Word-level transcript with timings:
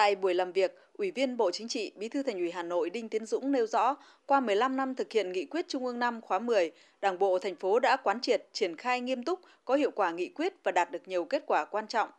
Tại 0.00 0.16
buổi 0.16 0.34
làm 0.34 0.52
việc, 0.52 0.78
Ủy 0.96 1.10
viên 1.10 1.36
Bộ 1.36 1.50
Chính 1.50 1.68
trị, 1.68 1.92
Bí 1.96 2.08
thư 2.08 2.22
Thành 2.22 2.38
ủy 2.38 2.50
Hà 2.50 2.62
Nội 2.62 2.90
Đinh 2.90 3.08
Tiến 3.08 3.26
Dũng 3.26 3.52
nêu 3.52 3.66
rõ, 3.66 3.96
qua 4.26 4.40
15 4.40 4.76
năm 4.76 4.94
thực 4.94 5.12
hiện 5.12 5.32
nghị 5.32 5.44
quyết 5.44 5.68
Trung 5.68 5.86
ương 5.86 5.98
5 5.98 6.20
khóa 6.20 6.38
10, 6.38 6.70
Đảng 7.00 7.18
bộ 7.18 7.38
thành 7.38 7.56
phố 7.56 7.80
đã 7.80 7.96
quán 7.96 8.20
triệt, 8.20 8.46
triển 8.52 8.76
khai 8.76 9.00
nghiêm 9.00 9.22
túc, 9.22 9.40
có 9.64 9.74
hiệu 9.74 9.90
quả 9.90 10.10
nghị 10.10 10.28
quyết 10.28 10.54
và 10.64 10.72
đạt 10.72 10.90
được 10.90 11.08
nhiều 11.08 11.24
kết 11.24 11.42
quả 11.46 11.64
quan 11.64 11.86
trọng. 11.86 12.10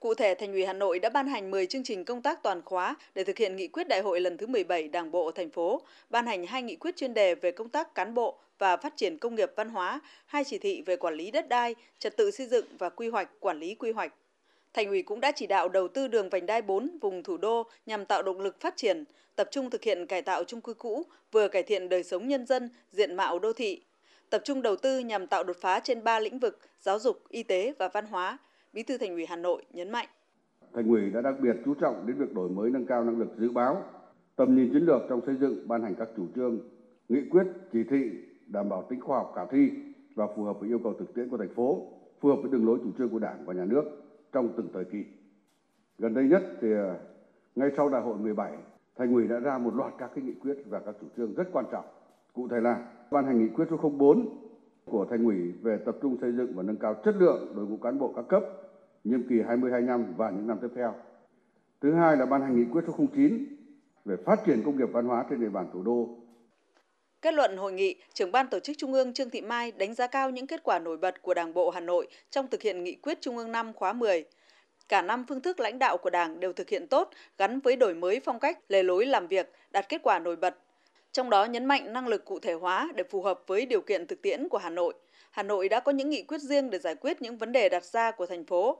Cụ 0.00 0.14
thể, 0.14 0.34
Thành 0.34 0.52
ủy 0.52 0.66
Hà 0.66 0.72
Nội 0.72 0.98
đã 0.98 1.08
ban 1.08 1.26
hành 1.26 1.50
10 1.50 1.66
chương 1.66 1.84
trình 1.84 2.04
công 2.04 2.22
tác 2.22 2.42
toàn 2.42 2.62
khóa 2.64 2.94
để 3.14 3.24
thực 3.24 3.38
hiện 3.38 3.56
nghị 3.56 3.68
quyết 3.68 3.88
đại 3.88 4.00
hội 4.00 4.20
lần 4.20 4.38
thứ 4.38 4.46
17 4.46 4.88
Đảng 4.88 5.10
bộ 5.10 5.30
thành 5.30 5.50
phố, 5.50 5.82
ban 6.10 6.26
hành 6.26 6.46
hai 6.46 6.62
nghị 6.62 6.76
quyết 6.76 6.96
chuyên 6.96 7.14
đề 7.14 7.34
về 7.34 7.52
công 7.52 7.68
tác 7.68 7.94
cán 7.94 8.14
bộ 8.14 8.38
và 8.58 8.76
phát 8.76 8.96
triển 8.96 9.18
công 9.18 9.34
nghiệp 9.34 9.52
văn 9.56 9.68
hóa, 9.68 10.00
hai 10.26 10.44
chỉ 10.44 10.58
thị 10.58 10.82
về 10.86 10.96
quản 10.96 11.14
lý 11.14 11.30
đất 11.30 11.48
đai, 11.48 11.74
trật 11.98 12.16
tự 12.16 12.30
xây 12.30 12.46
dựng 12.46 12.66
và 12.78 12.88
quy 12.88 13.08
hoạch, 13.08 13.28
quản 13.40 13.58
lý 13.58 13.74
quy 13.74 13.92
hoạch. 13.92 14.12
Thành 14.76 14.88
ủy 14.88 15.02
cũng 15.02 15.20
đã 15.20 15.32
chỉ 15.32 15.46
đạo 15.46 15.68
đầu 15.68 15.88
tư 15.88 16.08
đường 16.08 16.28
vành 16.28 16.46
đai 16.46 16.62
4 16.62 16.98
vùng 17.00 17.22
thủ 17.22 17.36
đô 17.36 17.66
nhằm 17.86 18.04
tạo 18.04 18.22
động 18.22 18.40
lực 18.40 18.60
phát 18.60 18.76
triển, 18.76 19.04
tập 19.36 19.48
trung 19.50 19.70
thực 19.70 19.82
hiện 19.82 20.06
cải 20.06 20.22
tạo 20.22 20.44
chung 20.44 20.60
cư 20.60 20.74
cũ, 20.74 21.02
vừa 21.32 21.48
cải 21.48 21.62
thiện 21.62 21.88
đời 21.88 22.02
sống 22.02 22.28
nhân 22.28 22.46
dân, 22.46 22.68
diện 22.90 23.16
mạo 23.16 23.38
đô 23.38 23.52
thị. 23.52 23.82
Tập 24.30 24.40
trung 24.44 24.62
đầu 24.62 24.76
tư 24.76 24.98
nhằm 24.98 25.26
tạo 25.26 25.44
đột 25.44 25.56
phá 25.60 25.80
trên 25.80 26.04
3 26.04 26.20
lĩnh 26.20 26.38
vực: 26.38 26.58
giáo 26.80 26.98
dục, 26.98 27.16
y 27.28 27.42
tế 27.42 27.74
và 27.78 27.88
văn 27.88 28.06
hóa. 28.06 28.38
Bí 28.72 28.82
thư 28.82 28.98
Thành 28.98 29.10
ủy 29.10 29.26
Hà 29.26 29.36
Nội 29.36 29.62
nhấn 29.72 29.90
mạnh. 29.90 30.06
Thành 30.74 30.88
ủy 30.88 31.10
đã 31.10 31.20
đặc 31.20 31.34
biệt 31.42 31.56
chú 31.64 31.74
trọng 31.74 32.06
đến 32.06 32.16
việc 32.18 32.34
đổi 32.34 32.48
mới 32.48 32.70
nâng 32.70 32.86
cao 32.86 33.04
năng 33.04 33.18
lực 33.18 33.28
dự 33.38 33.50
báo, 33.50 33.82
tầm 34.36 34.56
nhìn 34.56 34.70
chiến 34.72 34.82
lược 34.82 35.02
trong 35.08 35.20
xây 35.26 35.34
dựng 35.40 35.68
ban 35.68 35.82
hành 35.82 35.94
các 35.98 36.08
chủ 36.16 36.26
trương, 36.34 36.58
nghị 37.08 37.20
quyết, 37.30 37.44
chỉ 37.72 37.78
thị 37.90 38.10
đảm 38.46 38.68
bảo 38.68 38.86
tính 38.90 39.00
khoa 39.00 39.18
học 39.18 39.32
khả 39.36 39.42
thi 39.52 39.70
và 40.14 40.26
phù 40.36 40.42
hợp 40.44 40.60
với 40.60 40.68
yêu 40.68 40.80
cầu 40.84 40.94
thực 40.98 41.14
tiễn 41.14 41.28
của 41.28 41.38
thành 41.38 41.54
phố, 41.54 41.92
phù 42.20 42.28
hợp 42.28 42.36
với 42.42 42.50
đường 42.50 42.66
lối 42.66 42.78
chủ 42.84 42.90
trương 42.98 43.08
của 43.08 43.18
Đảng 43.18 43.44
và 43.46 43.54
Nhà 43.54 43.64
nước 43.64 43.82
trong 44.32 44.52
từng 44.56 44.68
thời 44.72 44.84
kỳ. 44.84 45.04
Gần 45.98 46.14
đây 46.14 46.24
nhất 46.24 46.42
thì 46.60 46.72
à, 46.72 46.96
ngay 47.56 47.70
sau 47.76 47.88
đại 47.88 48.02
hội 48.02 48.18
17, 48.18 48.52
Thành 48.96 49.14
ủy 49.14 49.28
đã 49.28 49.40
ra 49.40 49.58
một 49.58 49.74
loạt 49.74 49.92
các 49.98 50.10
cái 50.14 50.24
nghị 50.24 50.34
quyết 50.34 50.62
và 50.66 50.80
các 50.80 50.94
chủ 51.00 51.06
trương 51.16 51.34
rất 51.34 51.48
quan 51.52 51.64
trọng. 51.72 51.84
Cụ 52.32 52.48
thể 52.48 52.60
là 52.60 52.88
ban 53.10 53.26
hành 53.26 53.38
nghị 53.38 53.48
quyết 53.48 53.64
số 53.70 53.90
04 53.90 54.28
của 54.84 55.06
Thành 55.10 55.24
ủy 55.24 55.52
về 55.62 55.78
tập 55.78 55.96
trung 56.02 56.16
xây 56.20 56.32
dựng 56.32 56.52
và 56.54 56.62
nâng 56.62 56.76
cao 56.76 56.94
chất 57.04 57.14
lượng 57.18 57.52
đội 57.56 57.66
ngũ 57.66 57.76
cán 57.76 57.98
bộ 57.98 58.12
các 58.16 58.24
cấp 58.28 58.42
nhiệm 59.04 59.22
kỳ 59.28 59.40
2025 59.40 60.14
và 60.16 60.30
những 60.30 60.46
năm 60.46 60.58
tiếp 60.62 60.68
theo. 60.76 60.94
Thứ 61.80 61.92
hai 61.92 62.16
là 62.16 62.26
ban 62.26 62.42
hành 62.42 62.56
nghị 62.56 62.64
quyết 62.64 62.84
số 62.86 63.06
09 63.14 63.44
về 64.04 64.16
phát 64.16 64.40
triển 64.46 64.62
công 64.64 64.78
nghiệp 64.78 64.88
văn 64.92 65.06
hóa 65.06 65.24
trên 65.30 65.40
địa 65.40 65.48
bàn 65.48 65.66
thủ 65.72 65.82
đô 65.82 66.08
Kết 67.26 67.34
luận 67.34 67.56
hội 67.56 67.72
nghị, 67.72 67.94
trưởng 68.14 68.32
ban 68.32 68.48
tổ 68.48 68.60
chức 68.60 68.78
Trung 68.78 68.92
ương 68.92 69.14
Trương 69.14 69.30
Thị 69.30 69.40
Mai 69.40 69.72
đánh 69.72 69.94
giá 69.94 70.06
cao 70.06 70.30
những 70.30 70.46
kết 70.46 70.62
quả 70.62 70.78
nổi 70.78 70.96
bật 70.96 71.22
của 71.22 71.34
Đảng 71.34 71.54
bộ 71.54 71.70
Hà 71.70 71.80
Nội 71.80 72.06
trong 72.30 72.48
thực 72.48 72.62
hiện 72.62 72.84
nghị 72.84 72.94
quyết 72.94 73.18
Trung 73.20 73.36
ương 73.36 73.52
5 73.52 73.72
khóa 73.72 73.92
10. 73.92 74.24
Cả 74.88 75.02
năm 75.02 75.24
phương 75.28 75.40
thức 75.40 75.60
lãnh 75.60 75.78
đạo 75.78 75.96
của 75.96 76.10
Đảng 76.10 76.40
đều 76.40 76.52
thực 76.52 76.68
hiện 76.68 76.86
tốt, 76.86 77.10
gắn 77.38 77.60
với 77.60 77.76
đổi 77.76 77.94
mới 77.94 78.20
phong 78.20 78.40
cách, 78.40 78.58
lề 78.68 78.82
lối 78.82 79.06
làm 79.06 79.26
việc, 79.26 79.52
đạt 79.70 79.88
kết 79.88 80.00
quả 80.02 80.18
nổi 80.18 80.36
bật. 80.36 80.58
Trong 81.12 81.30
đó 81.30 81.44
nhấn 81.44 81.64
mạnh 81.64 81.92
năng 81.92 82.08
lực 82.08 82.24
cụ 82.24 82.38
thể 82.38 82.52
hóa 82.52 82.88
để 82.94 83.04
phù 83.04 83.22
hợp 83.22 83.40
với 83.46 83.66
điều 83.66 83.80
kiện 83.80 84.06
thực 84.06 84.22
tiễn 84.22 84.48
của 84.48 84.58
Hà 84.58 84.70
Nội. 84.70 84.94
Hà 85.30 85.42
Nội 85.42 85.68
đã 85.68 85.80
có 85.80 85.92
những 85.92 86.10
nghị 86.10 86.22
quyết 86.22 86.40
riêng 86.40 86.70
để 86.70 86.78
giải 86.78 86.94
quyết 86.94 87.22
những 87.22 87.38
vấn 87.38 87.52
đề 87.52 87.68
đặt 87.68 87.84
ra 87.84 88.10
của 88.10 88.26
thành 88.26 88.44
phố. 88.44 88.78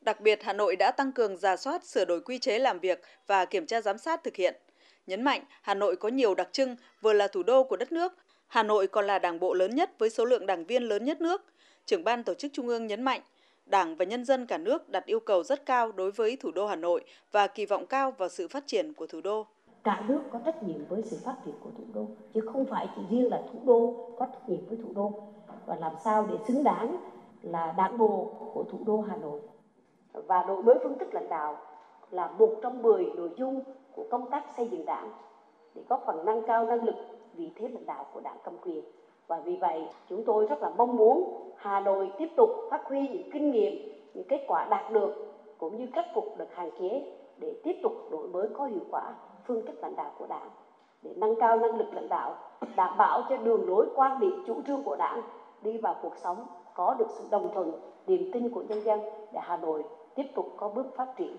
Đặc 0.00 0.20
biệt, 0.20 0.42
Hà 0.42 0.52
Nội 0.52 0.76
đã 0.76 0.90
tăng 0.90 1.12
cường 1.12 1.36
giả 1.36 1.56
soát, 1.56 1.84
sửa 1.84 2.04
đổi 2.04 2.20
quy 2.20 2.38
chế 2.38 2.58
làm 2.58 2.78
việc 2.78 3.02
và 3.26 3.44
kiểm 3.44 3.66
tra 3.66 3.80
giám 3.80 3.98
sát 3.98 4.24
thực 4.24 4.36
hiện– 4.36 4.54
nhấn 5.06 5.22
mạnh 5.22 5.42
Hà 5.62 5.74
Nội 5.74 5.96
có 5.96 6.08
nhiều 6.08 6.34
đặc 6.34 6.48
trưng, 6.52 6.76
vừa 7.00 7.12
là 7.12 7.28
thủ 7.28 7.42
đô 7.42 7.64
của 7.64 7.76
đất 7.76 7.92
nước, 7.92 8.12
Hà 8.46 8.62
Nội 8.62 8.86
còn 8.86 9.06
là 9.06 9.18
đảng 9.18 9.40
bộ 9.40 9.54
lớn 9.54 9.74
nhất 9.74 9.98
với 9.98 10.10
số 10.10 10.24
lượng 10.24 10.46
đảng 10.46 10.64
viên 10.64 10.82
lớn 10.82 11.04
nhất 11.04 11.20
nước. 11.20 11.42
Trưởng 11.86 12.04
ban 12.04 12.24
tổ 12.24 12.34
chức 12.34 12.52
Trung 12.52 12.68
ương 12.68 12.86
nhấn 12.86 13.02
mạnh, 13.02 13.20
Đảng 13.70 13.96
và 13.96 14.04
nhân 14.04 14.24
dân 14.24 14.46
cả 14.46 14.58
nước 14.58 14.88
đặt 14.88 15.06
yêu 15.06 15.20
cầu 15.20 15.42
rất 15.42 15.66
cao 15.66 15.92
đối 15.92 16.10
với 16.10 16.36
thủ 16.36 16.50
đô 16.50 16.66
Hà 16.66 16.76
Nội 16.76 17.04
và 17.32 17.46
kỳ 17.46 17.66
vọng 17.66 17.86
cao 17.86 18.10
vào 18.10 18.28
sự 18.28 18.48
phát 18.48 18.66
triển 18.66 18.92
của 18.92 19.06
thủ 19.06 19.20
đô. 19.20 19.46
Cả 19.84 20.04
nước 20.08 20.20
có 20.32 20.40
trách 20.44 20.62
nhiệm 20.62 20.84
với 20.88 21.02
sự 21.02 21.18
phát 21.24 21.34
triển 21.44 21.54
của 21.60 21.70
thủ 21.78 21.84
đô, 21.94 22.06
chứ 22.34 22.40
không 22.52 22.66
phải 22.66 22.88
chỉ 22.96 23.02
riêng 23.10 23.30
là 23.30 23.42
thủ 23.52 23.58
đô 23.64 24.10
có 24.18 24.26
trách 24.26 24.48
nhiệm 24.48 24.66
với 24.66 24.78
thủ 24.82 24.92
đô 24.94 25.22
và 25.66 25.76
làm 25.76 25.92
sao 26.04 26.28
để 26.30 26.34
xứng 26.48 26.64
đáng 26.64 26.96
là 27.42 27.74
đảng 27.76 27.98
bộ 27.98 28.32
của 28.54 28.64
thủ 28.72 28.78
đô 28.86 29.00
Hà 29.00 29.16
Nội. 29.16 29.40
Và 30.12 30.44
đổi 30.48 30.62
mới 30.62 30.74
phương 30.82 30.98
thức 30.98 31.14
lãnh 31.14 31.28
đạo 31.28 31.58
là 32.10 32.30
một 32.38 32.50
trong 32.62 32.82
10 32.82 33.04
nội 33.16 33.30
dung 33.36 33.60
của 33.92 34.04
công 34.10 34.30
tác 34.30 34.44
xây 34.56 34.68
dựng 34.68 34.84
đảng, 34.84 35.10
để 35.74 35.82
góp 35.88 36.02
phần 36.06 36.24
nâng 36.24 36.42
cao 36.46 36.64
năng 36.64 36.84
lực 36.84 36.94
vị 37.34 37.52
thế 37.56 37.68
lãnh 37.68 37.86
đạo 37.86 38.06
của 38.12 38.20
đảng 38.20 38.36
cầm 38.44 38.56
quyền. 38.64 38.84
Và 39.26 39.40
vì 39.44 39.56
vậy, 39.56 39.88
chúng 40.08 40.24
tôi 40.24 40.46
rất 40.46 40.62
là 40.62 40.70
mong 40.76 40.96
muốn 40.96 41.50
Hà 41.56 41.80
Nội 41.80 42.12
tiếp 42.18 42.28
tục 42.36 42.50
phát 42.70 42.84
huy 42.84 43.08
những 43.08 43.30
kinh 43.32 43.50
nghiệm, 43.50 43.72
những 44.14 44.26
kết 44.28 44.44
quả 44.48 44.66
đạt 44.70 44.92
được, 44.92 45.14
cũng 45.58 45.76
như 45.76 45.86
khắc 45.92 46.04
phục 46.14 46.38
được 46.38 46.54
hạn 46.54 46.70
chế 46.80 47.12
để 47.38 47.60
tiếp 47.64 47.76
tục 47.82 47.92
đổi 48.10 48.28
mới 48.28 48.48
có 48.54 48.66
hiệu 48.66 48.84
quả 48.90 49.14
phương 49.46 49.66
thức 49.66 49.76
lãnh 49.82 49.96
đạo 49.96 50.10
của 50.18 50.26
đảng, 50.26 50.50
để 51.02 51.14
nâng 51.16 51.40
cao 51.40 51.56
năng 51.56 51.76
lực 51.76 51.94
lãnh 51.94 52.08
đạo, 52.08 52.36
đảm 52.76 52.96
bảo 52.98 53.22
cho 53.28 53.36
đường 53.36 53.68
lối 53.68 53.86
quan 53.94 54.20
điểm 54.20 54.44
chủ 54.46 54.62
trương 54.66 54.82
của 54.82 54.96
đảng 54.96 55.22
đi 55.62 55.78
vào 55.78 55.96
cuộc 56.02 56.16
sống 56.16 56.46
có 56.74 56.94
được 56.98 57.06
sự 57.10 57.24
đồng 57.30 57.50
thuận, 57.54 57.72
niềm 58.06 58.30
tin 58.32 58.50
của 58.50 58.62
nhân 58.68 58.80
dân, 58.80 59.00
để 59.32 59.40
Hà 59.42 59.56
Nội 59.56 59.84
tiếp 60.14 60.26
tục 60.34 60.46
có 60.56 60.68
bước 60.68 60.86
phát 60.96 61.08
triển. 61.16 61.36